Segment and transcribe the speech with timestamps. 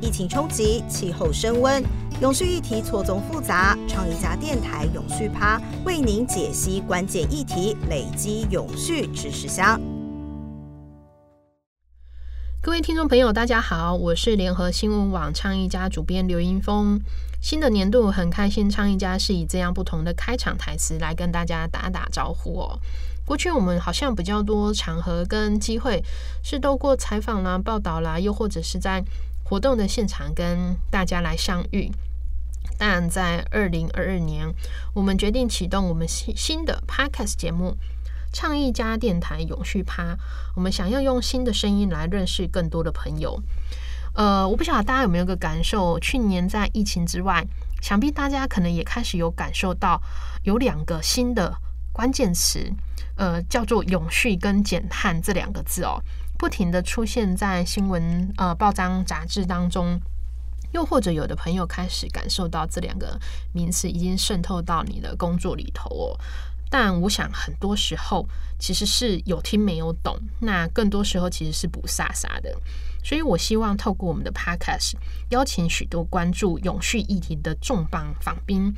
[0.00, 1.82] 疫情冲击，气候升温，
[2.20, 3.76] 永续议题错综复杂。
[3.88, 9.80] 创意家电台永续趴为您解析关键议题，累积永续知识箱。
[12.62, 17.00] 各位听众朋友，大家好，我是联合新闻网倡议家主编刘英峰。
[17.40, 22.78] 新的年度很开心，倡议家是以这样不同的开场台词来跟大家打打招呼哦。
[23.24, 26.02] 过去我们好像比较多场合跟机会
[26.42, 29.04] 是透过采访啦、报道啦，又或者是在
[29.48, 31.90] 活动的现场跟大家来相遇。
[32.76, 34.46] 但在二零二二年，
[34.92, 37.76] 我们决定启动我们新新的 Podcast 节目——
[38.30, 40.16] 倡议家电台永续趴。
[40.54, 43.42] 我们想要用新的声音来认识更多的朋友。
[44.14, 47.44] 呃，我不晓得大家有没有个感受，去年在疫情之外，
[47.80, 50.00] 想必大家可能也开始有感受到
[50.42, 51.56] 有两个新的
[51.92, 52.70] 关键词。
[53.16, 56.00] 呃，叫做永续跟减碳这两个字哦，
[56.38, 60.00] 不停的出现在新闻、呃报章、杂志当中，
[60.72, 63.20] 又或者有的朋友开始感受到这两个
[63.52, 66.20] 名词已经渗透到你的工作里头哦。
[66.70, 72.56] 但我想很多时候其实是有听没有懂，那更多时候其实是不飒飒的。
[73.02, 74.92] 所以我希望透过我们的 Podcast，
[75.30, 78.72] 邀请许多关注永续议题的重磅访宾。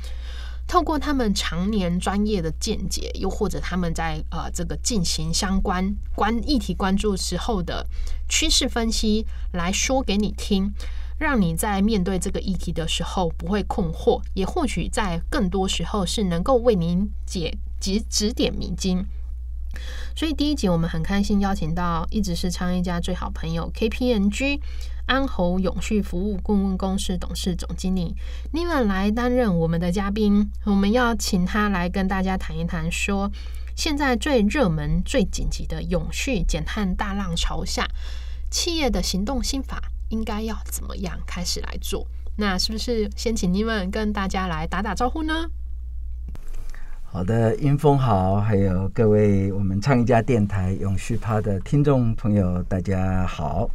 [0.71, 7.85] 透过他们常年专业的见解，又或者他们在呃这个进行相关关议题关注时候的
[8.29, 10.71] 趋势分析，来说给你听，
[11.19, 19.05] 让你在面对这个议题的时候不会困惑，也或许在更多时候是能够为您解指指点迷津。
[20.15, 24.61] 所以第一集我们很开心邀请到一直是昌一家最好朋友 KPNG。
[25.05, 28.15] 安侯永续服务顾问公司董事总经理
[28.53, 33.31] 尼文来担任我们的嘉宾，我们要请他来跟大家谈一谈，说
[33.75, 37.87] 现在最热门、最紧急的永续减碳大浪潮下，
[38.49, 42.07] 企业的行动心法应该要怎么样开始来做？
[42.37, 45.49] 那是不是先请尼文跟大家来打打招呼呢？
[47.03, 53.69] 好的，英峰好，还有各位我们唱一家电台永续趴的听众朋友，大家好。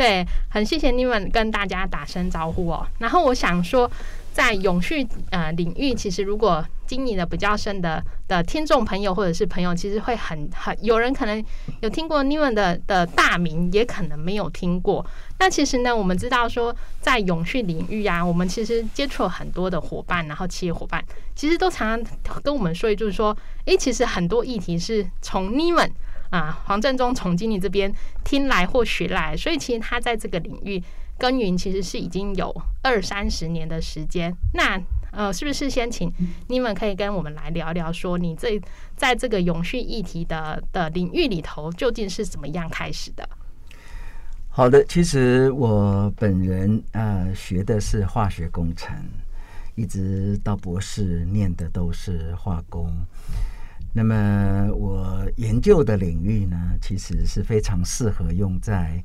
[0.00, 2.86] 对，很谢谢你们跟大家打声招呼哦。
[3.00, 3.90] 然后我想说，
[4.32, 11.44] 在永续呃领域，其实如果经营的比较深的的听众朋友或者是朋友，其实会很很有人可能
[11.82, 15.04] 有听过你们的的大名，也可能没有听过。
[15.38, 21.04] 那其实呢，我们知道说，在永续领域啊，我们其实接触了很多的伙伴，然后企业伙伴，
[21.36, 23.36] 其实都常常跟我们说，就是说，
[23.66, 25.92] 诶，其实很多议题是从你们。
[26.30, 27.92] 啊，黄振中总经理这边
[28.24, 30.82] 听来或学来，所以其实他在这个领域
[31.18, 34.34] 耕耘，其实是已经有二三十年的时间。
[34.54, 34.80] 那
[35.12, 36.12] 呃，是不是先请
[36.46, 38.60] 你们可以跟我们来聊聊，说你这
[38.96, 43.28] 在这个永续议题的的领域里头，究竟是怎么样开始的？
[44.48, 48.96] 好的，其实我本人呃学的是化学工程，
[49.74, 52.92] 一直到博士念的都是化工。
[53.92, 59.02] 那么我研究的领域呢，其实是非常适合用在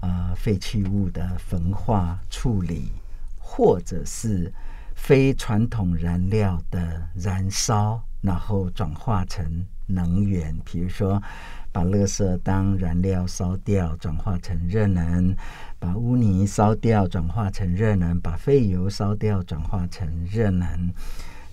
[0.00, 2.90] 啊废弃物的焚化处理，
[3.38, 4.52] 或者是
[4.96, 10.52] 非传统燃料的燃烧，然后转化成能源。
[10.64, 11.22] 比如说，
[11.70, 15.32] 把垃圾当燃料烧掉，转化成热能；
[15.78, 20.92] 把污泥烧掉，转化成热能；把废油烧掉，转化成热能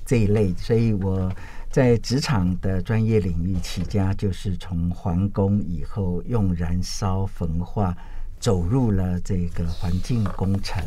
[0.03, 0.52] 这一类。
[0.56, 1.31] 所以我。
[1.72, 7.96] 在职场的专业领域起家，就是从皇宫以后用燃烧焚化
[8.40, 10.84] 走入了这个环境工程。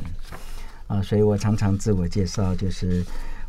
[0.86, 3.02] 啊，所以我常常自我介绍，就是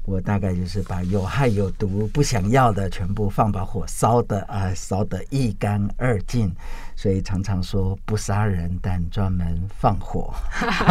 [0.05, 6.49] 我大概就是把有害有毒不想要的全部放把火烧的啊，烧得一干二净，
[6.95, 10.33] 所以常常说不杀人，但专门放火，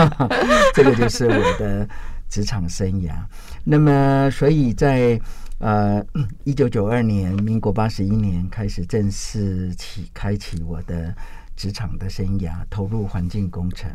[0.75, 1.89] 这个就是我的
[2.29, 3.15] 职场生涯。
[3.65, 5.19] 那么，所以在
[5.65, 6.05] 呃，
[6.45, 11.17] 一九九二年，民国八十一年开始正式起开启我的
[11.57, 13.91] 职场的生涯，投入环境工程，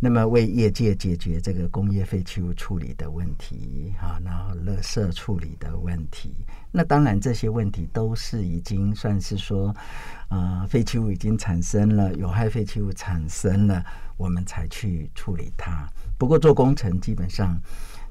[0.00, 6.34] 那么为业界解决这个工业废弃物处理的问题啊，然后垃圾处理的问题。
[6.72, 9.72] 那当然这些问题都是已经算是说，
[10.26, 13.84] 啊，废弃物已经产生了，有害废弃物产生了，
[14.18, 15.88] 我们才去处理它。
[16.18, 17.58] 不过做工程基本上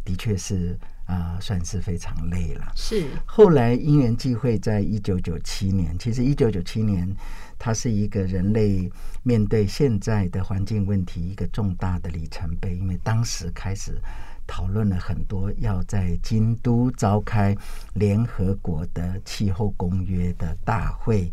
[0.03, 0.75] 的确是。
[1.07, 2.69] 啊，算是非常累了。
[2.75, 7.09] 是后来因缘际会，在一九九七年，其实一九九七年，
[7.57, 8.91] 它是一个人类
[9.23, 13.97] 面对现在的环境问题一个重大的里程碑，因为当时开始
[14.45, 17.55] 讨论了很多要在京都召开
[17.93, 21.31] 联合国的气候公约的大会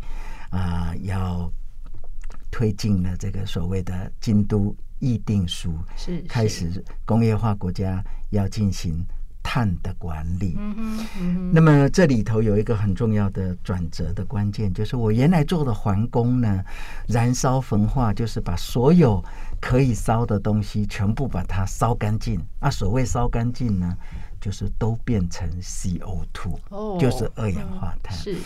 [0.51, 1.51] 啊，要。
[2.55, 9.05] 推进了这个所谓的京都议定书，是开始工业化国家要进行
[9.43, 10.55] 碳的管理。
[10.57, 16.63] 嗯哼嗯，那么这里头有一个很重要的转折的关键，就是我原来做的环工呢，
[17.09, 19.21] 燃烧焚化，就是把所有
[19.59, 22.39] 可以烧的东西全部把它烧干净。
[22.61, 23.97] 啊，所谓烧干净呢，
[24.39, 28.17] 就是都变成 CO2，、哦就是二氧化碳。
[28.17, 28.37] 是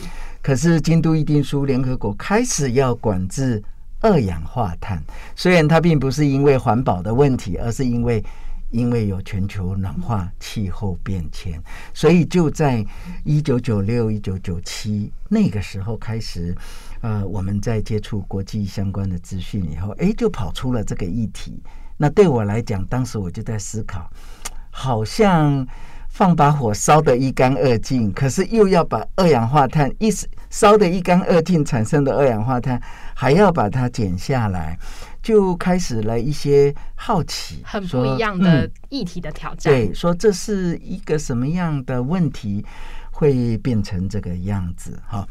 [0.42, 3.64] 可是京都议定书，联合国开始要管制
[4.02, 5.04] 二氧化碳，
[5.36, 8.24] 虽然它并不是因为环保的问题，而是因为
[8.72, 11.62] 因为有全球暖化、气候变迁，
[11.94, 12.86] 所以就在
[13.24, 16.56] 一九九六、一九九七那个时候开始，
[17.02, 21.62] 呃，我们在接触国际相关的资讯以后，诶，就跑出了这个议题。
[21.98, 24.10] 那对我来讲，当时我就在思考，
[24.70, 25.68] 好像
[26.10, 30.10] 放把火烧得一干二净，可是又要把二氧化碳一
[30.50, 32.82] 烧得一干二净产生的二氧化碳，
[33.14, 34.78] 还要把它减下来，
[35.22, 39.74] 就开始了一些好奇，很不一样的嗯议题的挑战。
[39.74, 42.66] 对，说这是一个什么样的问题
[43.12, 45.26] 会变成这个样子哈？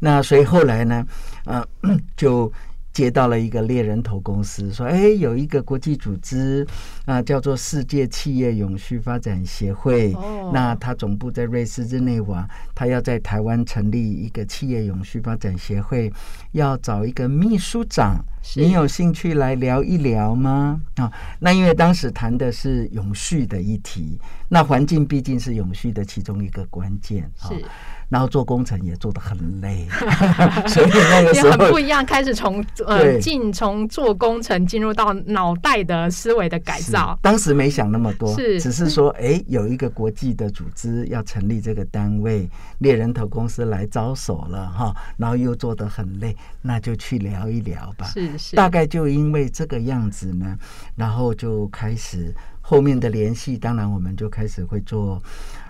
[0.00, 1.06] 那所以后来呢，
[1.44, 1.64] 呃，
[2.16, 2.52] 就
[2.94, 6.64] 接到了一个猎人头公司，说，哎，有一个国际组织
[7.04, 10.14] 啊、叫做世界企业永续发展协会。
[10.14, 16.12] 哦那它总部在瑞士日内瓦，它要在台湾成立一个企业永续发展协会，
[16.52, 18.24] 要找一个秘书长。
[18.40, 20.80] 是你有兴趣来聊一聊吗？
[20.96, 21.10] 啊，
[21.40, 24.18] 那因为当时谈的是永续的议题，
[24.48, 27.48] 那环境毕竟是永续的其中一个关键啊。
[27.48, 27.64] 是
[28.08, 29.86] 然后做工程也做得很累，
[30.68, 37.18] 所以那个时候很不一样，开始从呃对进从做工程进入到脑袋的思维的改造。
[37.22, 42.48] 当时没想那么多，是只是说，哎，有一个国际的组织要成立这个单位，
[42.78, 48.06] 猎人头公司来招手了哈，然后又做得很累，那就去聊一聊吧。
[48.06, 50.56] 是是，大概就因为这个样子呢，
[50.94, 55.22] 然后就开始后面的联系，当然我们就开始会做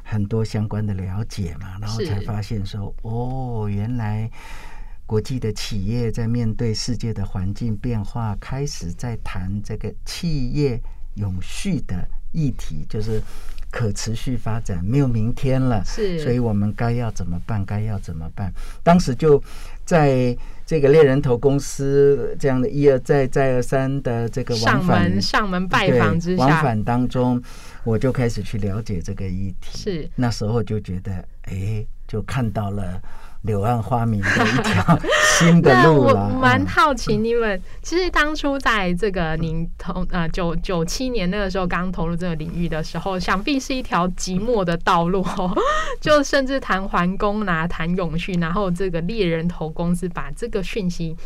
[0.04, 4.30] 很多相关的了解嘛，然后才发现说，哦，原来
[5.04, 10.80] 国际的企业在面对世界的环境变化，开始在谈这个企业
[11.14, 13.20] 永续的议题，就是。
[13.70, 17.64] 可持续发展没有明天了，是所以我们该要怎么办？
[17.64, 18.54] 该要怎么办？
[18.84, 19.42] 当时就
[19.84, 27.42] 在这个猎人头公司这样的一而再、再而三的这个上往返门上门拜访之下，往返当中，
[27.84, 29.78] 我就开始去了解这个议题。
[29.78, 33.00] 是那时候就觉得，哎，就看到了
[33.42, 34.98] 柳暗花明的一条
[35.38, 36.31] 新的路了。
[36.31, 45.54] 蛮嗯好奇，你们其实当初在这个您投呃九九七年那个时候刚投入这个领域的时候，想必是一条寂寞的道路哦。
[46.00, 51.16] 就甚至谈环工啦、谈永续，然后这个猎人头公司把这个讯息。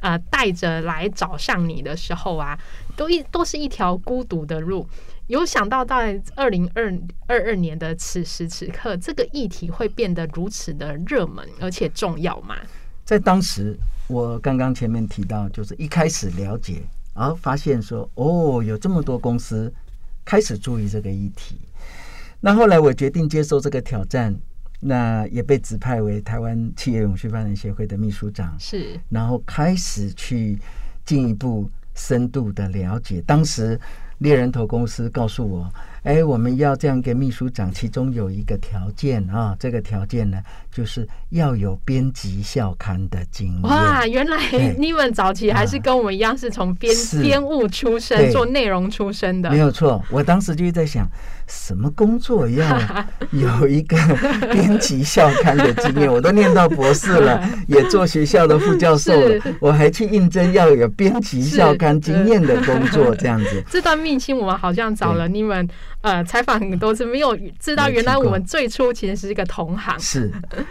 [0.00, 2.56] 呃，带着来找上你的时候啊，
[2.94, 4.88] 都一都是一条孤独的路。
[5.28, 6.92] 有想到在二零二
[7.26, 12.56] 二二年的此时此刻，这个议题会变得如此的热门而且重要吗？
[13.04, 13.76] 在当时，
[14.06, 16.82] 我刚刚前面提到，就是一开始了解，
[17.14, 19.72] 然后发现说，哦，有这么多公司
[20.24, 21.60] 开始注意这个议题。
[22.40, 24.34] 那后来我决定接受这个挑战，
[24.80, 30.58] 那也被指派为台湾企业永续发展协会的秘书长，是然后开始去
[31.04, 33.20] 进一步深度的了解。
[33.26, 33.78] 当时
[34.18, 40.38] 猎人头公司告诉我，哎，我们要这样一个秘书长，其中有一个条件啊，这个条件呢，
[40.72, 43.62] 就是要有编辑校刊的经验。
[43.62, 49.58] 哇，原来对你们早期还是跟我们一样是从编是编务出身，做内容出身的没。
[49.58, 51.08] 有错，我当时就在想，
[51.46, 52.80] 什么工作要
[53.32, 53.96] 有一个
[54.52, 56.10] 编辑校刊的经验？
[56.10, 63.62] 我都念到博士了， 也做学校的副教授了，我还去应征要有编辑校刊经验的工作，这样子。
[63.68, 65.68] 这段秘辛我们好像找了你们
[66.00, 69.98] 呃采访很多次，没有知道原来我们最初其实是一个同行。
[69.98, 70.30] 是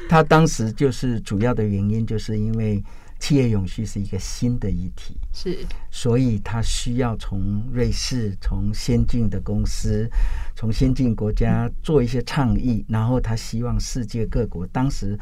[0.09, 2.83] 他当时就是主要的原因，就是因为
[3.19, 5.57] 企业永续是一个新的议题，是。
[5.89, 10.09] 所以他需要从瑞士、从先进的公司、
[10.55, 15.17] 从先进国家做一些倡议，然后他希望世界各国，当时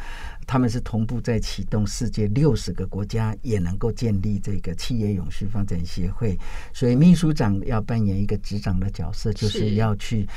[0.45, 6.37] 他们是同步在启动世界六十个国家也能够建立这个企业永续发展协会，
[6.73, 9.75] 所以秘书长要扮演一个执掌的角色，就是是。
[9.75, 10.27] 要去。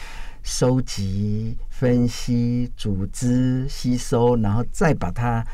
[0.44, 5.44] 收集、分析、组织、吸收，然后再把它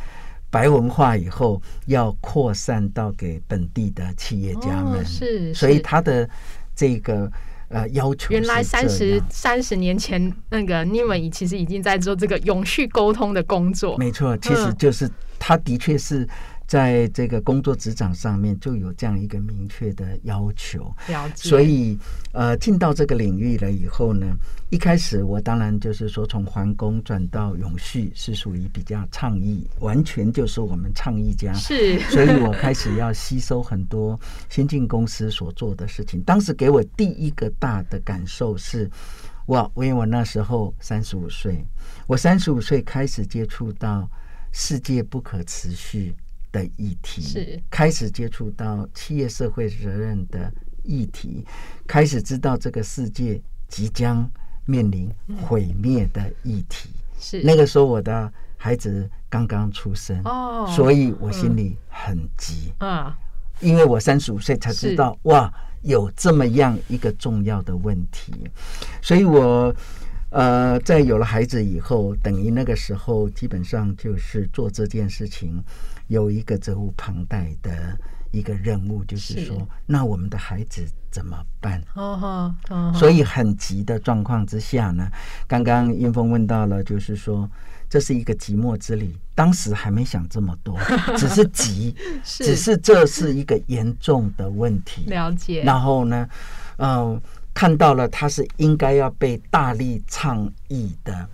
[0.55, 5.01] 白文化以后，要扩散到给本地的企业家们。
[5.01, 6.31] 哦是所以是他的
[6.77, 7.29] 这个
[7.71, 13.99] 呃要求原来三十三十年前，那个你们其实已经在做这个永续沟通的工作。
[13.99, 16.25] 没错，其实嗯就是他的确是
[16.67, 20.95] 在这个工作职场上面就有这样一个明确的要求。
[21.09, 21.49] 了解。
[21.49, 21.99] 所以
[22.33, 24.27] 呃，进到这个领域了以后呢，
[24.71, 31.53] 一开始我当然就是说从环工转到永续是属于比较倡议，完全就是我们倡议家。
[31.55, 34.19] 是，所以我开始要吸收很多
[34.49, 36.23] 先进公司所做的事情。
[36.23, 38.91] 当时给我第一个大的感受是。
[39.49, 39.71] 哇！
[39.77, 41.63] 因为我那时候三十五岁，
[42.07, 44.09] 我三十五岁开始接触到
[44.53, 46.15] 世界不可持续
[46.55, 47.61] 的议题，是。
[47.69, 50.51] 开始接触到企业社会责任的
[50.85, 51.45] 议题，
[51.85, 54.31] 开始知道这个世界即将
[54.65, 55.11] 面临
[55.43, 56.89] 毁灭的议题。
[57.19, 57.43] 是。
[57.43, 62.73] 那个时候，我的孩子刚刚出生哦，所以我心里很急。
[62.79, 63.19] 啊，
[63.61, 65.53] 因为我三十五岁才知道哇。
[65.85, 68.33] 有这么样一个重要的问题，
[69.03, 69.71] 所以我
[70.31, 75.63] 呃，在有了孩子以后，等于那个时候基本上就是做这件事情，
[76.09, 77.99] 有一个责无旁贷的
[78.31, 81.83] 一个任务，就是说，那我们的孩子怎么办？
[81.95, 85.09] 哦哦，所以很急的状况之下呢，
[85.47, 87.51] 刚刚英峰问到了，就是说。
[87.87, 90.77] 这是一个寂寞之旅，当时还没想这么多，
[91.17, 91.95] 只是急，
[92.25, 95.05] 只是这是一个严重的问题。
[95.07, 95.63] 了解。
[95.63, 96.29] 然后呢，
[96.79, 97.21] 嗯，
[97.53, 101.29] 看到了它是应该要被大力倡议的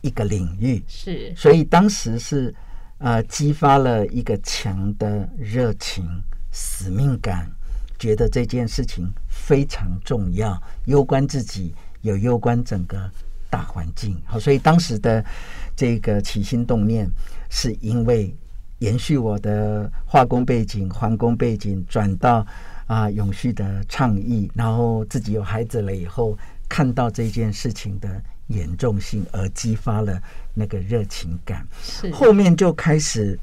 [0.00, 1.34] 一个领域，是。
[1.34, 2.54] 所以当时是
[2.98, 6.04] 呃激发了一个强的热情、
[6.52, 7.50] 使命感，
[7.98, 13.10] 觉得这件事情非常重要，攸关自己，有攸关整个
[13.48, 14.20] 大环境。
[14.24, 15.24] 好，所以当时的。
[15.78, 17.06] 这个起心动念，
[17.50, 18.34] 是因为
[18.78, 22.46] 延续我的化工背景、环工背景，转到
[22.86, 26.34] 啊永续的倡议，然后自己有孩子了以后，
[26.66, 28.08] 看到这件事情的
[28.46, 30.18] 严重性，而激发了
[30.56, 31.64] 那个热情感。
[31.80, 33.38] 是后面就开始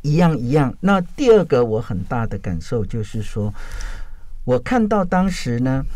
[0.00, 0.74] 一样一样。
[0.80, 3.54] 那第二个我很大的感受就是说，
[4.44, 5.86] 我看到当时呢。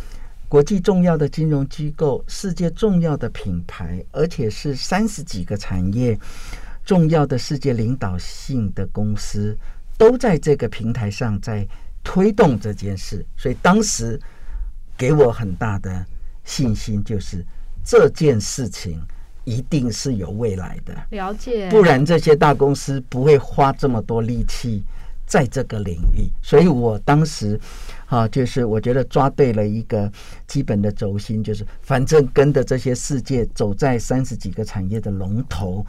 [0.49, 6.17] 国际重要的金融机构、世界重要的品牌，而且是三十几个产业
[6.85, 9.59] 重要的世界领导性的公司，
[9.99, 11.67] 都在这个平台上在
[12.05, 13.27] 推动这件事。
[13.37, 14.21] 所以当时
[14.97, 16.07] 给我很大的
[16.45, 17.45] 信心，就是
[17.85, 19.03] 这件事情
[19.47, 20.95] 一定是有未来的。
[21.09, 24.85] 了解，不然这些大公司不会花这么多力气
[25.27, 26.29] 在这个领域。
[26.43, 27.59] 所以我当时。
[28.09, 30.09] 啊，就是我觉得抓对了一个
[30.47, 35.85] 基本的轴心，就是反正跟着这些世界走在三十几个产业的龙头，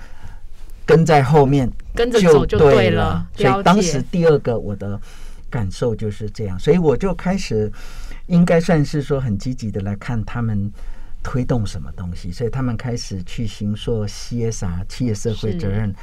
[0.83, 3.23] 跟在后面跟着走就对了。
[3.35, 4.99] 所以当时第二个我的
[5.47, 7.71] 感受就是这样，所以我就开始
[8.25, 10.73] 应该算是说很积极的来看他们
[11.23, 15.93] 推动什么东西，所以他们开始去行说 CSR 企业社会责任，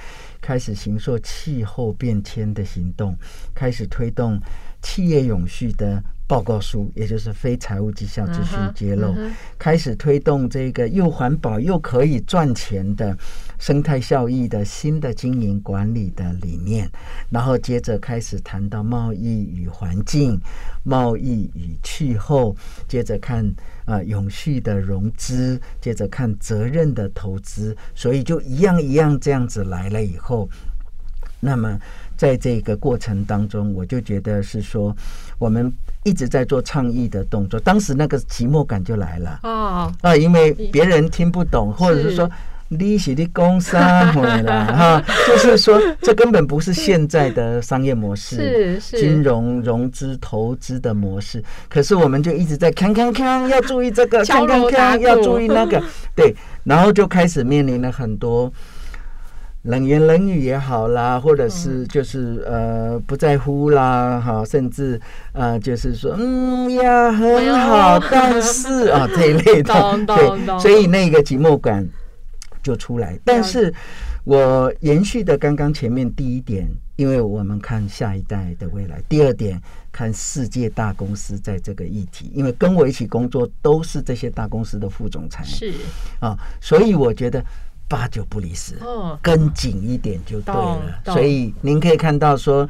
[0.41, 3.17] 开始行说气候变迁的行动，
[3.55, 4.41] 开始推动。
[4.87, 9.17] 企业永续的报告书，也就是非财务绩效资讯揭露，
[9.59, 13.17] 开始推动这个又环保又可以赚钱的
[13.59, 16.91] 生态效益的新的经营管理的理念，
[17.31, 20.41] 然后接着开始谈到贸易与环境、
[20.83, 22.55] 贸易与气候，
[22.89, 30.49] 接着看啊永续的融资，接着看责任的投资，所以就一样一样这样子来了以后，
[31.41, 31.79] 那么。
[32.17, 34.97] 在这个过程当中，我就觉得是说，
[35.37, 35.71] 我们
[36.05, 37.59] 一直在做倡议的动作。
[37.59, 42.31] 当时那个寂寞感就来了啊啊，因为别人听不懂，或者是说
[42.71, 51.43] 利息的工商回来哈，就是说这根本不是现在的商业模式，是金融融资投资的模式。
[51.69, 55.83] 可是我们就一直在看看看，要注意这个，看看看，要注意那个，
[56.17, 58.53] 对，然后就开始面临了很多。
[59.67, 65.01] 冷言冷语也好啦，或者是就是呃不在乎啦，哈，甚至
[65.33, 69.73] 呃就是说嗯呀很好， 但是啊这一类的，
[70.07, 71.89] 对，所以那个寂寞感
[72.65, 73.17] 就出来。
[73.25, 73.73] 但是
[74.25, 76.67] 我延续的刚刚前面第一点，
[76.97, 85.73] 因为我们看下一代的未来；第二点，看世界大公司在这个议题，因为跟我一起工作都是这些大公司的副总裁，是
[86.19, 87.45] 啊，所以我觉得。
[87.87, 88.77] 八九不离十，
[89.21, 91.03] 跟紧一点就对了。
[91.05, 92.67] 所以您可以看到说，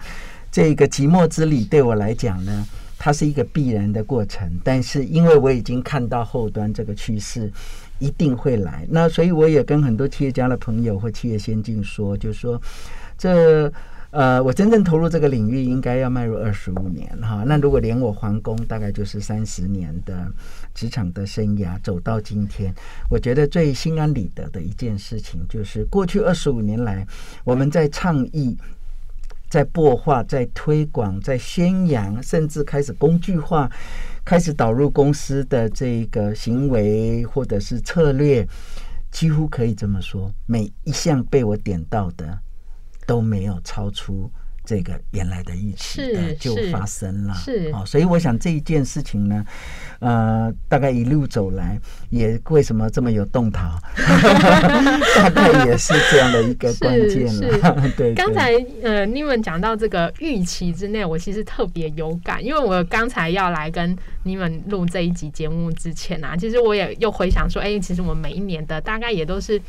[0.50, 2.66] 这个寂寞之旅对我来讲呢，
[2.98, 4.50] 它是一个必然的过程。
[4.64, 7.50] 但是因为我已经看到后端这个趋势
[7.98, 12.60] 一定会来，那所以我也跟很多企业家的朋友或企业先进说，就说
[13.18, 13.72] 这。
[14.16, 17.42] 呃，我真正投入这个领域应该要迈入二十五年哈。
[17.44, 20.30] 那如果连我皇宫，大概就是三十年的
[20.72, 22.72] 职场的生涯走到今天，
[23.10, 27.04] 我觉得最心安理得的一件事情，就是过去二十五年来，
[27.42, 28.56] 我们在倡议
[29.54, 33.70] 在擘画、在推广、在宣扬，甚至开始工具化，
[34.25, 38.44] 开始导入公司的这个行为或者是策略，
[39.12, 42.37] 几乎可以这么说，每一项被我点到的
[43.06, 44.28] 都没有超出。
[44.64, 46.00] 这个原来的预期
[46.40, 49.44] 就发生了，是哦，所以我想这一件事情呢，
[49.99, 51.78] 呃，大概一路走来，
[52.09, 53.78] 也为什么这么有动桃，
[55.14, 57.90] 大概也是这样的一个关键了。
[57.94, 58.52] 对，刚才
[58.83, 69.61] 呃，你们讲到这个预期之内，我其实特别有感，因为我刚才要来跟你们录这一集节目之前啊，其实我也又回想说，哎，其实我们每一年的大概也都是。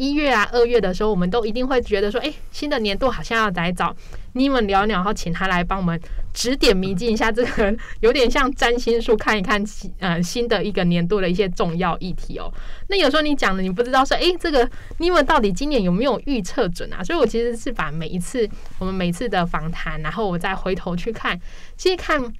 [0.00, 3.94] 一月啊，二月的时候，我们都一定会觉得说，哎，新的年度好像要来找
[4.32, 6.00] 你们聊聊，然后请他来帮我们
[6.32, 9.62] 指点迷津一下，这个有点像占星术，看一看
[9.98, 12.50] 呃新的一个年度的一些重要议题哦。
[12.88, 14.66] 那有时候你讲的，你不知道说，哎，这个
[14.96, 17.04] 你们到底今年有没有预测准啊？
[17.04, 21.38] 所以我其实是把每一次我们每次的访谈，然后我再回头去看，
[21.76, 22.32] 其实看。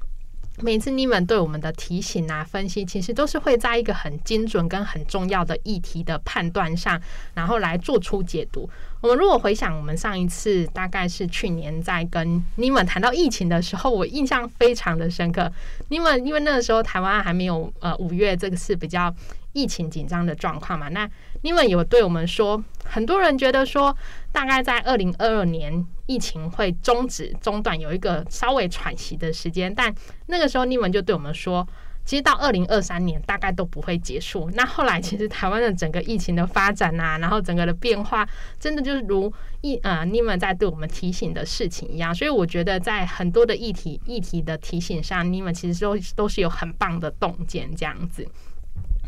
[0.62, 7.00] 每次你们对我们的提醒啊、分析，其实都是会在一个很精准跟很重要的议题的判断上，
[7.34, 8.68] 然后来做出解读。
[9.00, 15.50] 我们如果回想我们上一次，大概是去年在跟你们谈到疫情的时候，我印象非常的深刻。
[15.88, 19.14] 你们因为那个时候台湾还没有呃五月这个是比较
[19.52, 21.08] 疫情紧张的状况嘛，那
[21.42, 23.96] 你们有对我们说，很多人觉得说，
[24.32, 25.86] 大概在二零二二年。
[26.10, 29.94] 疫情会终止中断，有一个稍微喘息的时间，但
[30.26, 31.64] 那个时候你们就对我们说，
[32.04, 34.50] 其实到二零二三年大概都不会结束。
[34.54, 38.28] 那后来其实台湾的整个疫情的发展啊，然后整个的变化，
[38.58, 42.12] 真的就是如一呃你们在对我们提醒的事情一样。
[42.12, 48.26] 所以我觉得在很多的议题议题的提醒上，你们其实都都是有很棒的洞见这样子。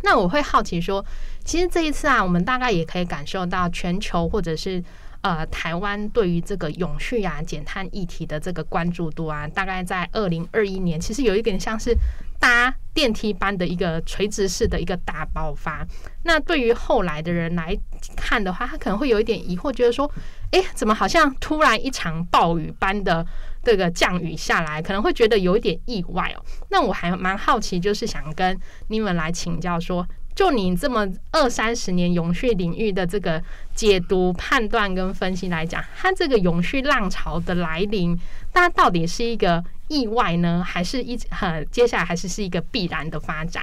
[0.02, 1.04] 那我会好奇说，
[1.44, 4.82] 其实这一次啊，我们大概也可以感受到全球或者是。
[5.22, 11.96] 呃，台湾对于这个永续啊、减碳议题的这个关注度啊，大概在二零二一年，其实有一点像是
[12.40, 15.86] 搭电梯般的一个垂直式的一个大爆发。
[16.24, 17.72] 那对于后来的人来
[18.16, 20.10] 看的话，他可能会有一点疑惑，觉得说，
[20.50, 23.24] 哎，怎么好像突然一场暴雨般的
[23.62, 26.44] 这个降雨下来，可能会觉得有一点意外哦。
[26.70, 30.06] 那我还蛮好奇，就是想跟你们来请教说。
[30.34, 33.40] 就你这么二三十年永续领域的这个
[33.74, 38.18] 解读、判断跟分析来讲，它这个永续浪潮的来临，
[38.50, 43.62] 它到底是一个意外呢，还是一呃接下来还是是一个必然的发展？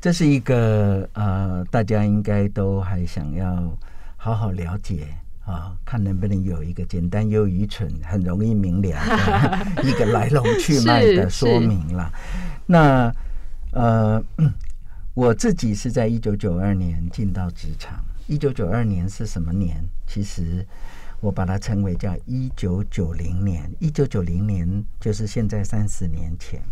[0.00, 3.70] 这是一个呃，大家应该都还想要
[4.16, 5.08] 好好了解
[5.48, 8.92] 啊，看能不能有一个简单又愚蠢、很容易明了
[9.74, 12.12] 的 一个来龙去脉的说明了。
[12.66, 13.12] 那
[13.72, 14.22] 呃。
[15.14, 17.98] 我自己是在一九九二年进到职场。
[18.28, 19.84] 一九九二年是什么年？
[20.06, 20.64] 其实
[21.18, 23.68] 我把它称为叫一九九零年。
[23.80, 26.62] 一九九零年就是现在三十年前。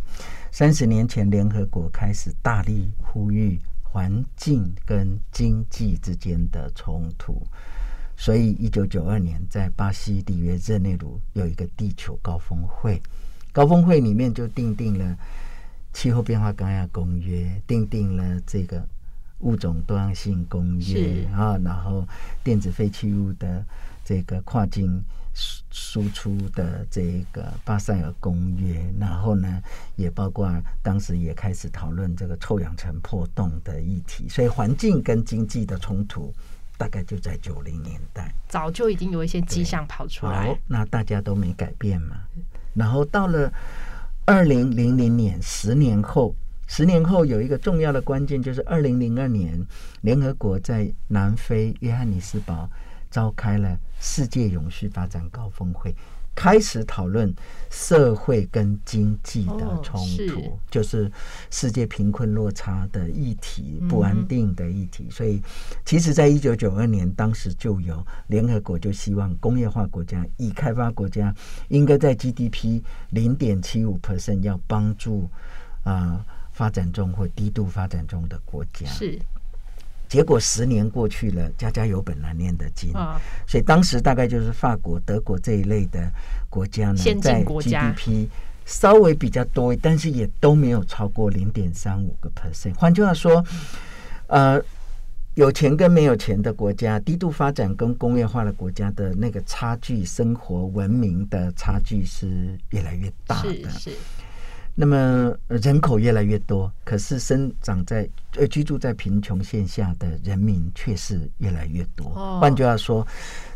[0.53, 7.45] 三十年前，联合国开始大力呼吁环境跟经济之间的冲突，
[8.27, 13.01] 所以一九九二年在巴西里约热内卢有一个地球高峰会。
[13.53, 15.17] 高峰会里面就定定了。
[15.93, 18.85] 气候变化纲要公约订定了这个
[19.39, 22.05] 物种多样性公约啊，然后
[22.43, 23.65] 电子废弃物的
[24.05, 25.01] 这个跨境
[25.33, 29.63] 输输出的这个巴塞尔公约，然后呢，
[29.95, 36.35] 也包括当时也开始讨论这个臭氧层破洞的议题，所以环境跟经济的冲突
[36.77, 42.17] 大概就在九零年代，早就已经有一些迹象跑出来，那大家都没改变嘛，
[42.75, 43.53] 然后到了。
[44.29, 46.35] 二零零零年，十年后，
[46.67, 49.65] 十年后有一个重要的关键，就是二零零二年，
[50.01, 52.69] 联合国在南非约翰尼斯堡
[53.09, 55.95] 召开了世界永续发展高峰会。
[56.37, 57.35] 开始讨论
[57.71, 61.11] 社会跟经济的冲突，就是
[61.51, 65.09] 世界贫困落差的议题、不安定的议题。
[65.11, 65.43] 所以，
[65.85, 71.35] 其实，在一九九二年，当时就有联合国就希望工业化国家、已开发国家
[71.69, 75.29] 应该在 GDP 零点七五 percent 要帮助
[75.85, 78.87] 啊发展中或低度发展中的国家。
[78.87, 79.19] 是。
[80.09, 82.93] 结果十年过去了，家家有本难念的经，
[83.47, 86.11] 所以当时大概就是法国、德国这一类的
[86.49, 88.29] 国家呢，在 GDP
[88.65, 92.75] 稍微比较多，但是也都没有超过零点三五个 percent。
[92.75, 93.45] 换句话说，
[94.29, 94.61] 呃，
[95.35, 103.71] 有钱跟没有钱的国家，低度发展跟工业化的国家的那个差距，生活文明的差距是越来越大的。
[103.71, 103.91] 是。
[104.79, 112.13] 那么呃人口越来越多，可是生长在呃居住在贫穷线下的人民却是越来越多。
[112.15, 112.39] 哦。
[112.43, 113.05] 换句话说，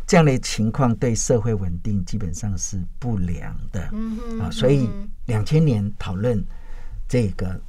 [0.07, 3.87] 这样的情况对社会稳定基本上是不良的。
[3.91, 6.43] 嗯哼啊，所以嗯两千年讨论
[7.07, 7.61] 这个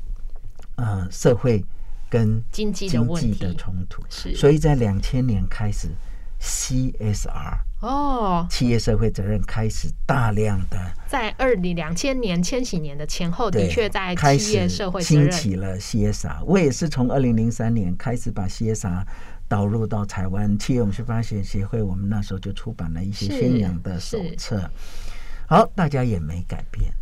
[0.76, 1.62] 呃社会
[2.08, 4.34] 跟经济的经济的冲突，是。
[4.34, 5.88] 所以在两千年开始
[6.42, 16.44] ，CSR 哦，企业社会责任开始大量的在二零两千年、千禧年的前后，的对确在企业社会责兴起了 CSR。
[16.44, 19.04] 我也是从二零零三年开始把 CSR
[19.48, 24.68] 导入到台湾企业永续发展协会，我们那时候就出版了一些宣扬的手册。
[25.46, 26.92] 好，大家也没改变。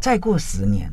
[0.00, 0.92] 再过十年，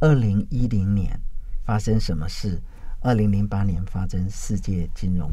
[0.00, 1.18] 二零一零年
[1.64, 2.60] 发生什么事？
[3.00, 5.30] 二零零八年发生世界金融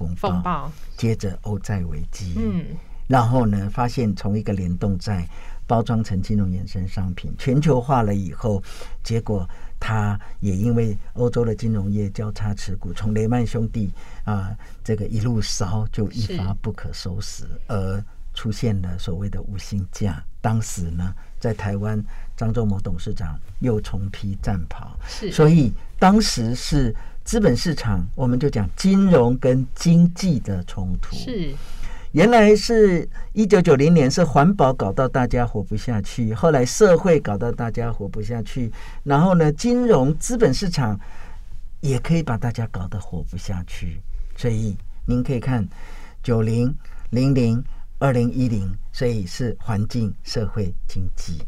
[0.00, 2.64] 风暴，风暴，接着欧债危机，嗯，
[3.06, 5.28] 然后呢，发现从一个联动债
[5.66, 8.62] 包装成金融衍生商品，全球化了以后，
[9.02, 13.92] 结果它也因为欧洲的金融业交叉持股，从雷曼兄弟
[14.24, 20.22] 啊、这个一路烧，就一是发不可收拾，而出现了所谓的无薪假。
[20.40, 22.02] 当时呢，在台湾，
[22.36, 25.30] 张忠谋董事长又重披战袍，是。
[25.30, 31.14] 所以当时是资本市场，我们就讲金融跟经济的冲突。
[31.16, 31.54] 是
[32.12, 38.72] 原来是一九九零年是环保搞到大家活不下去，后来社会搞到大家活不下去，
[39.04, 40.98] 然后呢，金融资本市场
[41.80, 44.00] 也可以把大家搞得活不下去。
[44.36, 45.64] 所以您可以看
[46.20, 46.74] 九零、
[47.10, 47.62] 零零、
[48.00, 51.40] 二零一零，所以是环境、社会、经济。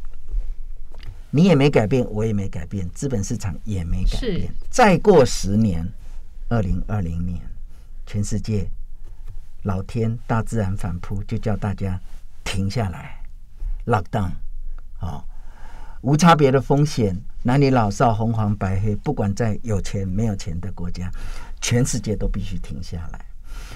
[1.34, 4.52] 你也没改变，我也没改变，资本市场也没改是变。
[4.68, 5.90] 再过十年，
[6.50, 7.40] 二零二零年，
[8.04, 8.68] 全世界
[9.62, 11.98] 老天大自然反扑，就叫大家
[12.44, 13.18] 停下来
[13.86, 14.32] ，lock down，
[15.00, 15.24] 哦，
[16.02, 21.10] 无差别的风险，男女老少、红黄白黑，不管在有钱没有钱的国家，
[21.62, 23.24] 全世界都必须停下来。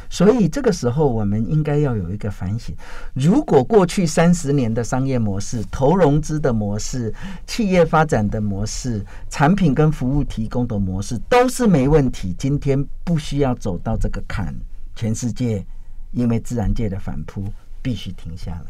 [0.09, 2.75] 所以这个时候，我们应该要有一个反省：
[3.15, 7.13] 如果过去三十年的商业模式、投融资的模式、
[7.47, 14.55] 企业发展的模式、产品跟服务提供的模式都是没问题，今天不需要走到这个坎，
[14.95, 15.65] 全世界
[16.13, 17.45] 因为自然界的反扑，
[17.83, 18.67] 必须停下来。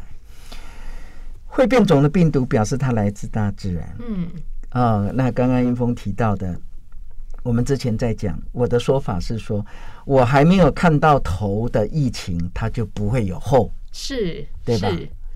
[1.45, 4.27] 会变种的病毒表示它来自大自然，嗯。
[4.69, 6.59] 啊、那刚刚英峰提到的，
[7.47, 9.65] 我们之前在讲，我的说法是说，
[10.03, 13.71] 我还没有看到头的疫情，它就不会有后。
[13.93, 14.89] 是对吧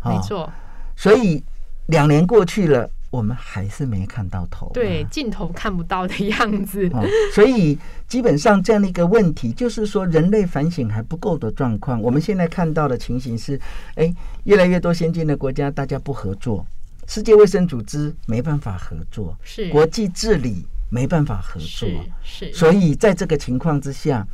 [0.03, 0.51] 没错，
[0.95, 1.41] 所以
[1.87, 4.71] 两年过去了，我们还是没看到头嘛。
[4.73, 7.01] 对镜头看不到的样子， 哦，
[7.33, 12.01] 所以基本上这样的一个问题，就是说人类反省还不够的状况。
[12.01, 13.57] 我们现在看到的情形是，
[13.95, 16.65] 哎，越来越多先进的国家大家不合作，
[17.07, 21.89] 世界卫生组织没办法合作，是国际治理没办法合作
[22.21, 24.27] 是，是，所以在这个情况之下，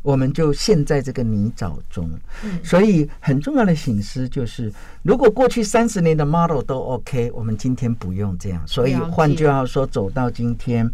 [0.00, 2.10] 我们就陷在这个泥沼中。
[2.42, 8.66] 嗯所以很重要的醒思就是，如果过去三十年的 model 都 OK，我们今天不用这样。
[8.66, 10.90] 所以换句话说，走到今天，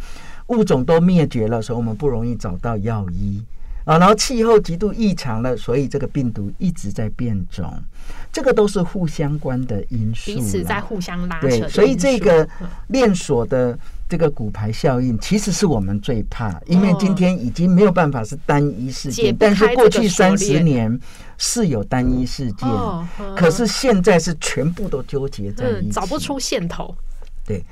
[0.48, 3.40] 物种都灭绝了，所以我们不容易找到药医。
[3.84, 7.72] 啊，然后气候极度异常了，所以这个病毒一直在变种，
[8.32, 10.36] 这个都是互相关的因素啦。
[10.36, 12.68] 彼此在互相拉扯对，所以这个嗯。
[12.88, 16.96] 链锁的这个骨牌效应，其实是我们最怕，因为哦。
[16.98, 20.98] 今天已经没有办法是单一事件，但是过去三十年
[21.36, 23.34] 是有单一事件，哦嗯。
[23.34, 26.94] 可是现在是全部都纠结在一起，嗯找不出线头，
[27.44, 27.64] 对，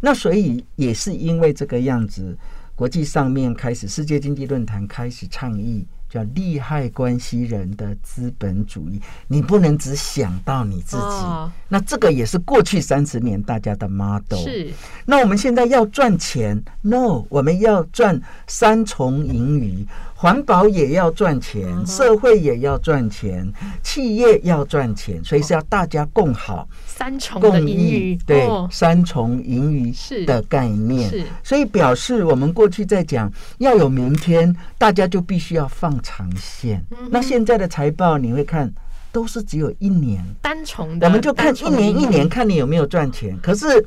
[0.00, 2.36] 那所以也是因为这个样子，
[2.80, 5.86] 国际上面开始世界经济论坛开始倡议。
[6.08, 11.02] 叫利害关系人的资本主义，你不能只想到你自己。
[11.04, 14.42] 哦那这个也是过去三十年大家的 model。
[14.42, 14.72] 是
[15.06, 23.48] 那我们现在要赚钱，no，我们要赚三重盈余，环保也要赚钱，嗯社会也要赚钱，
[23.84, 26.68] 企业要赚钱，所以是要大家共好。
[27.00, 28.68] 三重的共盈益余，对、哦。
[28.70, 31.24] 三重盈余是的概念，是。
[31.42, 36.84] 所以表示我们过去在讲要有明天，大家就必须要放长线。
[36.90, 38.70] 嗯那现在的财报你会看，
[39.10, 43.34] 都是只有一年，单重的，我们就看一年一年，看你有没有赚钱。
[43.42, 43.82] 可是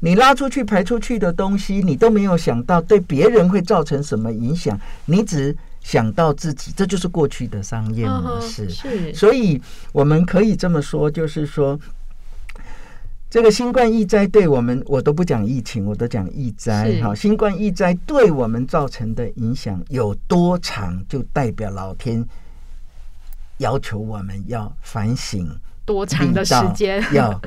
[0.00, 8.70] 你拉出去排出去的东西，你都没有想到对别人会造成什么影响，你只想到自己，这就是过去的商业模式。
[8.70, 9.12] 是。
[9.12, 9.60] 所以
[9.92, 11.78] 我们可以这么说，就是说，
[13.30, 17.14] 这个新冠疫灾对我们，我都不讲疫情，我都讲疫灾是哈。
[17.14, 22.24] 新冠疫灾对我们造成的影响有多长，就代表老天
[23.58, 25.46] 要求我们要反省
[25.84, 27.38] 多长的时间 要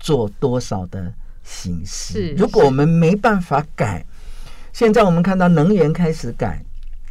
[0.00, 1.12] 做多少的
[1.44, 2.34] 形式。
[2.36, 4.04] 如果我们没办法改，
[4.72, 6.64] 现在我们看到能源开始改，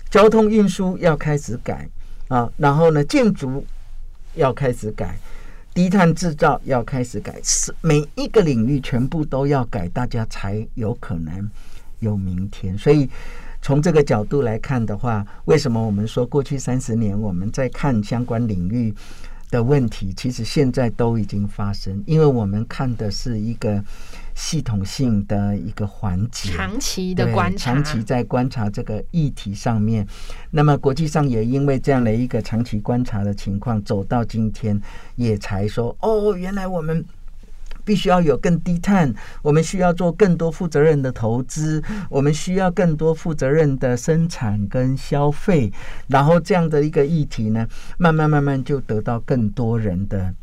[0.10, 1.88] 交通运输要开始改
[2.28, 3.66] 啊，然后呢，建筑
[4.36, 5.18] 要开始改，
[5.78, 11.48] 低碳制造要开始改，是每一个领域全部都要改，大家才有可能
[12.00, 12.76] 有明天。
[12.76, 13.08] 所以
[13.62, 18.92] 从这个角度来看的话，为什么我们说过去三十年我们在看相关领域
[19.50, 23.84] 的问题，其实现在都已经发生，因为我们看的是一个
[24.36, 30.08] 系统性的一个环节，长期的观察，长期在观察这个议题上面。
[30.52, 34.80] 那么国际上也因为这样的一个长期观察的情况，走到今天，
[35.16, 37.04] 也才说哦，原来我们。
[37.88, 45.72] 必须要有更低碳，我们需要做更多负责任的投资，我们需要更多负责任的生产跟消费，
[46.08, 47.66] 然后这样的一个议题呢，
[47.98, 50.34] 慢慢慢慢就得到更多人的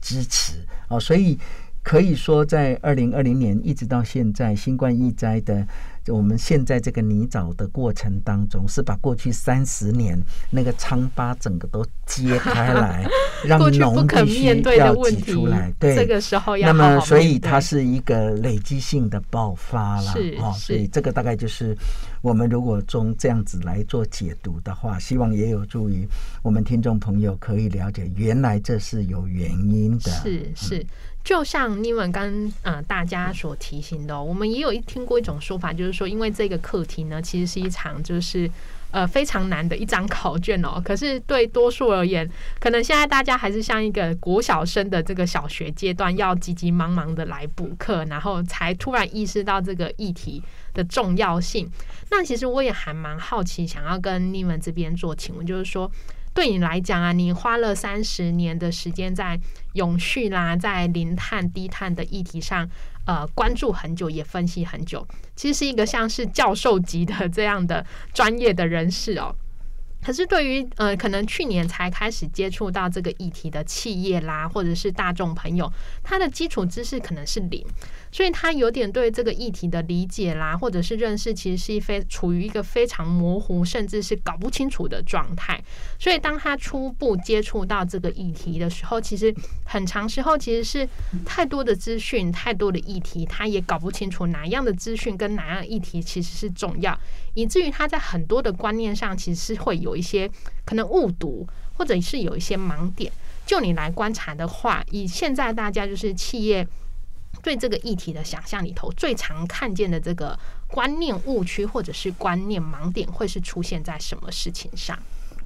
[0.00, 0.54] 支持。
[0.88, 1.38] 哦，所以
[1.82, 5.66] 可以说，在二零二零年一直到现在，新冠疫灾的
[6.08, 13.06] 我们现在这个泥沼的过程当中，是把过去三十年那个疮疤整个都揭开来，
[13.46, 15.72] 让脓必须要对的问题挤出来。
[15.78, 21.76] 对，这个时候要那么，所以它是一个累积性的爆发了是哦，是所以这个大概就是
[22.22, 26.06] 我们如果从这样子来做解读的话，希望也有助于
[26.40, 30.10] 我们听众朋友可以了解，原来这是有原因的。
[30.10, 30.86] 是是，
[31.24, 38.48] 就像你们刚呃大家所提醒的哦、我们也有一听过一种说法，就是说，因为这个课题呢，其实是一场就是
[38.92, 40.80] 呃非常难的一张考卷哦。
[40.84, 50.40] 可是对多数而言，可能现在大家还是像一个国小生的这个小学阶段，要急急忙忙的来补课，然后才突然意识到这个议题
[50.72, 51.68] 的重要性。
[52.10, 55.90] 那其实我也还蛮好奇，想要跟你们这边做请问，就是说。
[56.34, 59.38] 对你来讲啊，你花了三十年的时间在
[59.74, 62.66] 永续啦，在零碳、低碳的议题上，
[63.04, 69.34] 呃，关注很久，也分析很久，其实是一个像是教授级的这样的专业的人士哦。
[70.04, 77.64] 可是对于呃，可能去年才开始接触到这个议题的企业啦，或者是大众朋友，他的基础知识可能是零，
[78.12, 85.60] 所以他有点对这个议题的理解啦，或者是认识，其实是一非处于一个非常模糊，甚至是搞不清楚的状态。
[85.98, 90.86] 所以当他初步接触到这个议题的时候，其实很长时候其实是
[91.24, 96.96] 太多的资讯、太多的议题，他也搞不清楚哪样的资讯跟哪样议题其实是重要，
[97.32, 100.30] 以至于他在很多的观念上其实是会有一些
[100.66, 101.48] 可能误读，
[101.78, 103.10] 或者是有一些盲点。
[103.46, 106.66] 就你来观察的话，以现在大家就是企业
[107.42, 114.98] 对这个议题的想象里头，最常看见的这个观念误区或者是观念盲点，会是出现在什么事情上？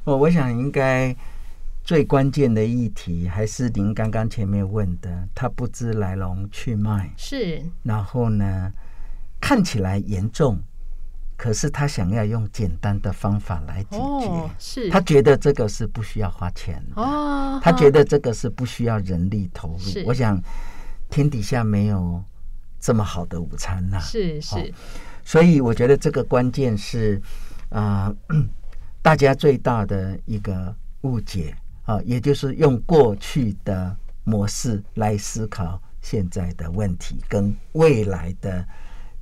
[0.05, 1.17] 我，我想应该
[1.83, 8.71] 最关键的议题还是您刚刚前面问的，他不知来龙去脉，是然后呢，
[9.41, 10.61] 看起来严重，
[11.37, 14.03] 可是他想要用简单的方法来解决。
[14.03, 20.03] 哦，是他觉得这个是不需要花钱的，哦，他觉得这个是不需要人力投入。
[20.05, 20.41] 我想
[21.09, 22.23] 天底下没有
[22.79, 24.73] 这么好的午餐呐、是是
[25.25, 27.21] 所以我觉得这个关键是
[27.71, 28.37] 啊、呃
[29.03, 38.67] 大家最大的一个误解啊，也就是用过去的模式来思考现在的问题跟未来的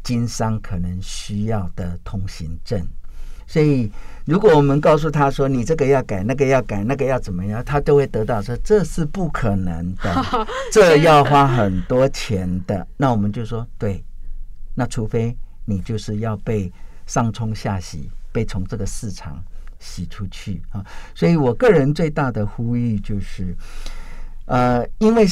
[0.02, 2.86] 经商可能需要的通行证。
[3.46, 3.90] 所以，
[4.24, 10.14] 如果我们告诉他说你这个要改，那个要改，那个要怎么样，他都会得到说这是不可能的，
[10.72, 12.86] 这要花很多钱的。
[12.96, 14.02] 那我们就说对，
[14.74, 16.72] 那除非你就是要被
[17.06, 19.42] 上冲下洗，被从这个市场
[19.78, 20.84] 洗出去啊。
[21.14, 23.54] 所以我个人最大的呼吁就是，
[24.46, 25.26] 呃，因为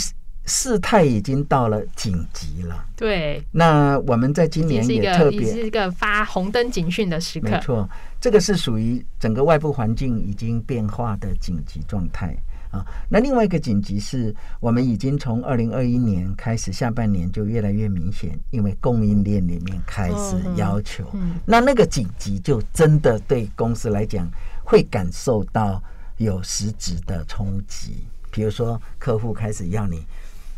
[0.44, 2.84] 事事态已经到了紧急了。
[2.96, 7.50] 对，那我们在今年也特别是一个发红灯警讯的时刻。
[7.50, 7.88] 没错，
[8.20, 12.34] 这个是属于整个外部环境已经变化的紧急状态
[12.70, 12.84] 啊。
[13.10, 24.26] 那另外一个紧急是我们已经从二零二一年开始，下半年就越来越明显，因为供应链里面开始要求，嗯那那个紧急就真的对公司来讲
[24.64, 25.82] 会感受到
[26.16, 28.06] 有实质的冲击。
[28.30, 30.06] 比如说，客户开始要你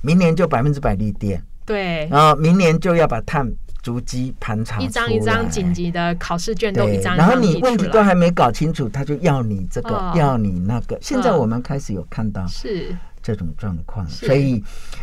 [0.04, 3.50] 明年就百分之百绿电，对，然后明年就要把碳
[3.82, 8.02] 足迹盘查一张一张紧急的考试卷都对，一张一然后你问题都。
[8.02, 10.12] 还没搞清楚，他就要你这个，哦。
[10.14, 10.98] 要你那个。
[11.00, 12.94] 现在嗯我们开始有看到是。
[13.22, 14.26] 这种状况，是。
[14.26, 14.62] 所以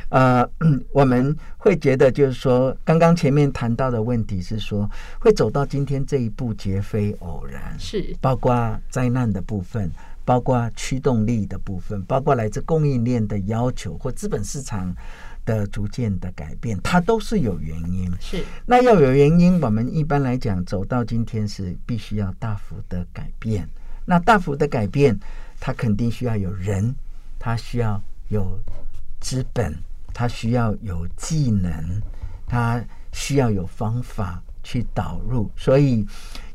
[0.10, 0.48] 呃，
[0.94, 4.88] 我们会觉得就是说，刚刚前面谈到的问题是说，
[5.20, 8.16] 会走到今天这一步绝非偶然，是。
[8.22, 9.92] 包括灾难的部分，
[10.32, 14.96] 包括驱动力的部分，包括来自供应链的要求或资本市场
[15.44, 18.10] 的逐渐的改变，它都是有原因。
[18.22, 23.68] 是那要有原因，我们一般来讲走到今天是必须要大幅的改变。
[24.06, 25.20] 那大幅的改变，
[25.60, 26.96] 它肯定需要有人，
[27.38, 28.58] 它需要有
[29.20, 29.78] 资本，
[30.14, 32.02] 它需要有技能，
[32.48, 35.52] 它需要有方法去导入。
[35.58, 36.08] 所以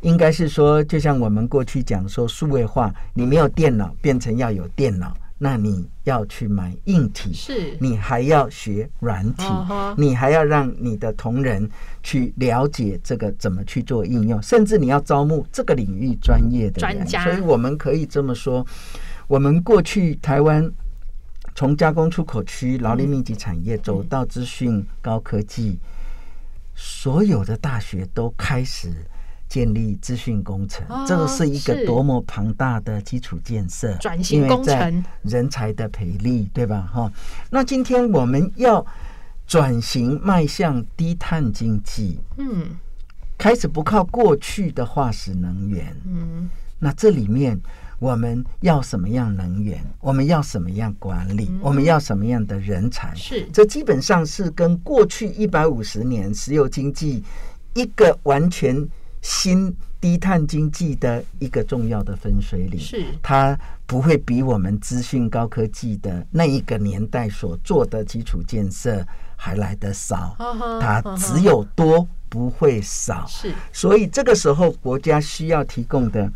[0.06, 9.42] 应该是说，就像我们过去讲说数位化，你没有电脑变成要有电脑，那你要去买硬体，是你还要学软体
[9.96, 11.68] 你还要让你的同仁
[12.04, 16.98] 去了解这个怎么去做应用，甚至你要招募这个领域专业的人。
[16.98, 18.64] 专家所以我们可以这么说，
[19.26, 20.70] 我们过去台湾
[21.56, 25.76] 从加工出口区、劳力密集产业走到资讯高科技，
[26.76, 28.92] 所有的大学都开始。
[29.48, 36.88] 建立资讯工程，哦这个是一个多么庞大的基础建设，转型因为在工程人才的培力，对吧？
[36.92, 37.10] 哈，
[37.50, 38.84] 那今天我们要
[39.46, 42.66] 转型迈向低碳经济，嗯
[43.38, 45.96] 开始不靠过去的化石能源。
[46.06, 47.58] 嗯那这里面
[47.98, 49.82] 我们要什么样能源？
[50.00, 51.50] 我们要什么样管理？
[51.62, 53.14] 我们要什么样的人才？
[53.14, 57.22] 是这基本上是跟过去一百五十年石油经济
[57.72, 58.86] 一个完全
[59.28, 62.78] 新低碳经济的一个重要的分水岭。
[62.78, 70.36] 是它不会比我们资讯高科技的那一个年代所做的基础建设还来得少
[70.80, 73.26] 它只有多不会少。
[73.26, 76.30] 是所以这个时候，国家需要提供的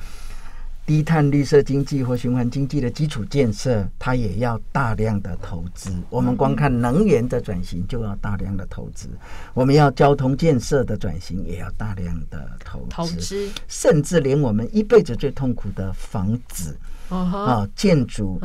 [0.86, 5.92] 低碳绿色经济或循环经济的基础建设，它也要大量的投资。
[6.08, 9.08] 我们光看能源的转型就要大量的投资，
[9.54, 16.76] 我们要交通建设的转型也要大量的投投资，甚至连我们一辈子最痛苦的房子
[17.08, 18.40] 啊，建筑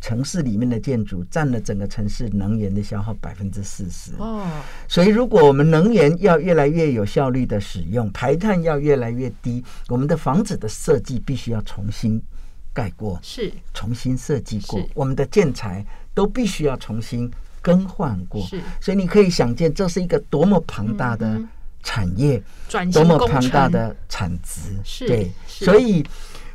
[0.00, 4.12] 城市里面的建筑占了整个城市能源的消耗百分之四十。
[4.18, 4.46] 哦
[4.86, 12.22] 所以，如果我们能源要越来越有效率的使用，排碳要越来越低，我们的房子的设计必须要重新
[12.72, 15.84] 盖过、是重新设计过，我们的建材
[16.14, 17.30] 都必须要重新
[17.60, 18.40] 更换过。
[18.46, 21.40] 是所以你可以想见，这是一个多么庞大的
[21.82, 24.76] 产业，转多么庞大的产值。
[24.84, 26.04] 是对，所以。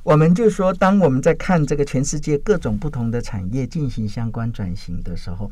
[0.03, 5.49] 我们就说，当我们在看这个全世界各种不同的产业进行相关转型的时候，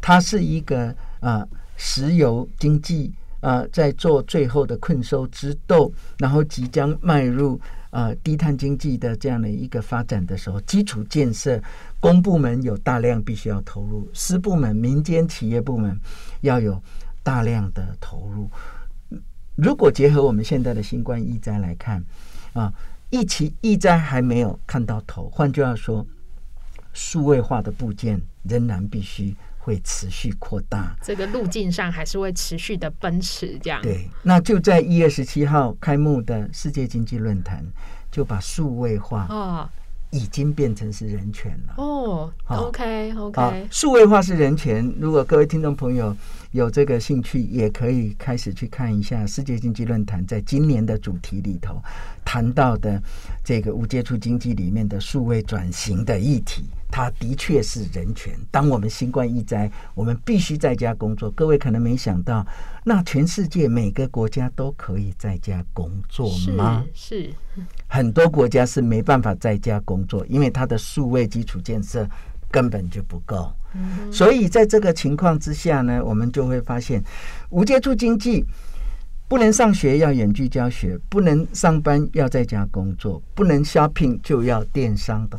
[0.00, 11.60] 它是一个呃石油经济呃在做最后的困兽之斗，然后即将迈入呃低碳经济的这样的一个发展的时候，基础建设
[11.98, 15.98] 公部门有大量必须要投入，私部门、民间企业部门
[16.42, 16.80] 要有
[17.24, 18.48] 大量的投入。
[19.56, 22.00] 如果结合我们现在的新冠疫灾来看
[22.52, 22.72] 啊，
[23.10, 26.06] 疫情疫灾还没有看到头，换句话说，
[26.92, 30.94] 数位化的部件仍然必须会持续扩大。
[31.02, 37.64] 这个路径上还是会持续的奔驰，这样对，那就在一月十七号开幕的世界经济论坛，
[38.10, 39.68] 就把数位化哦
[40.10, 41.74] 已经变成是人权了。
[41.76, 44.90] 哦好，OK 啊 OK，，数位化是人权。
[44.98, 46.16] 如果各位听众朋友
[46.58, 51.80] 有这个兴趣，也可以开始去看一下世界经济论坛在今年的主题里头
[52.24, 53.00] 谈到的
[53.44, 56.64] 这个无接触经济里面的数位转型的议题。
[56.90, 58.34] 它的确是人权。
[58.50, 61.30] 当我们新冠疫灾，我们必须在家工作。
[61.30, 62.44] 各位可能没想到，
[62.82, 66.84] 那全世界每个国家都可以在家工作是吗？
[66.94, 67.30] 是
[67.86, 72.08] 很多国家是没办法在家工作，因为它的数位基础建设
[72.50, 73.52] 根本就不够。
[74.10, 77.02] 所以在这个情况之下呢，我们就会发现，
[77.50, 78.44] 无接触经济
[79.28, 85.38] 不能上学要远距教学，不能上班要在家工作，不能 shopping 就要电商的。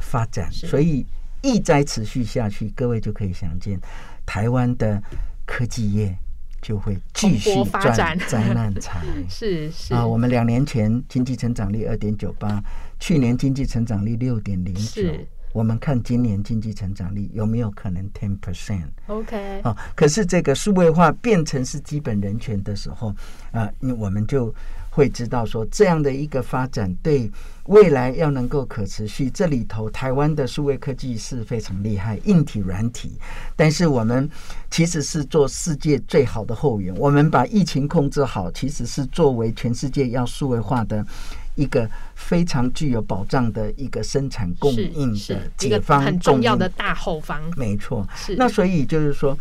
[0.00, 0.50] 发展。
[0.50, 1.06] 所以
[1.40, 3.80] 一再持续下去，各位就可以想见，
[4.26, 5.00] 台湾的
[5.46, 6.16] 科技业
[6.60, 8.18] 就会继续发展。
[8.18, 9.00] 赚灾难财。
[9.30, 9.94] 是是。
[9.94, 12.62] 啊，我们两年前经济成长率二点九八，
[12.98, 14.80] 去年经济成长率六点零九。
[14.80, 23.14] 是，我们看今年经济成长率有没有可能 ten percent？OK 啊，可是这个数位化变成是基本人权的时候，
[23.52, 24.54] 啊，你我们就
[24.90, 27.30] 会知道说，这样的一个发展对
[27.64, 33.12] 未来要能够可持续，这里头台湾的数位科技是非常厉害，硬体、软体，
[33.54, 34.28] 但是我们
[34.70, 41.04] 其实是做世界最好的后援，我们把疫情控制好，其实是作为全世界要数位化的。
[41.54, 47.40] 一个非常具有保障的一个生产供是应的解方很重要的大后方。
[47.56, 48.34] 没错，是。
[48.36, 49.36] 那所以就是说，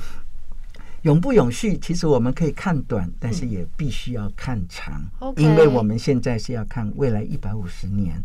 [1.03, 5.01] 永不永续，其实我们可以看短，但是也必须要看长。
[5.37, 8.21] 因为我们现在是要看未来一百五十年，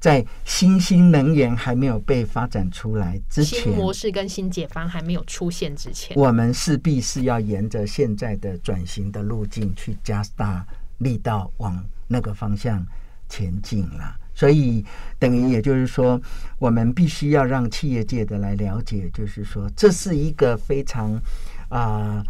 [0.00, 10.66] 在新兴能源还没有被发展出来之前，新模式跟新解方还没有出现之前，我们势必是要沿着现在的转型的路径去加大
[10.98, 12.84] 力道往那个方向
[13.28, 14.16] 前进了。
[14.34, 14.84] 所以
[15.18, 16.20] 等于也就是说，
[16.58, 21.20] 我们必须要让企业界的来了解，就是说这是一个非常
[21.68, 22.24] 啊。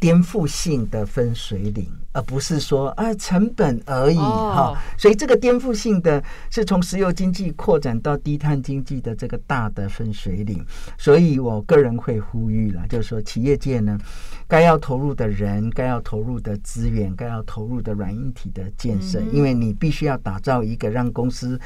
[0.00, 10.64] 颠覆性的分水岭，而不是说啊成本而已哈、哦所以这个颠覆性的是从石油经济扩展到低碳经济的这个大的分水岭。
[10.96, 13.98] 所以我个人会呼吁了，就是说企业界呢，
[14.46, 21.58] 该要投入的人，该要投入的资源，该要投入的软硬体的建设，因为你必须要打造一个让公司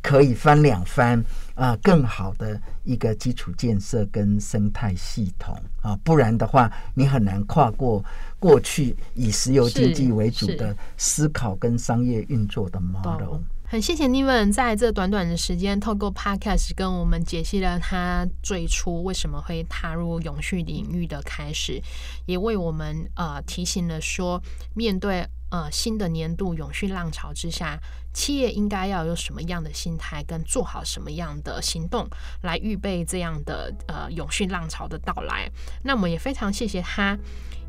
[0.00, 1.22] 可以翻两番
[1.56, 8.04] 啊、更好的一个基础建设跟生态系统啊，不然的话，你很难跨过
[8.44, 13.38] 过去以石油经济为主的思考跟商业运作的 model。
[13.66, 21.80] 很谢谢 Niven 在这短短的时间，透过 Podcast 跟我们解析了他最初为什么会踏入永续领域的开始，
[22.26, 24.38] 也为我们呃提醒了说，
[24.74, 27.78] 面对呃新的年度永续浪潮之下
[28.12, 32.08] 企业应该要有什么样的心态跟做好什么样的行动
[32.42, 35.48] 来预备这样的呃永续浪潮的到来。
[35.84, 37.16] 那我们也非常谢谢他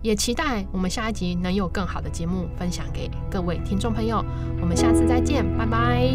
[0.02, 4.26] 也期待我们下一集能有更好的节目分享给各位听众朋友。
[4.60, 6.10] 我们下次再见拜拜。